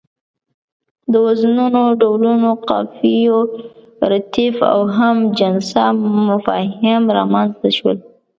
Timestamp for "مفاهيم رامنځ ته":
6.29-7.69